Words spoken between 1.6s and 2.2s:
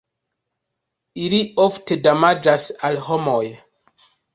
ofte